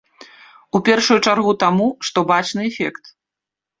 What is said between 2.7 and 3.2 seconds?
эфект.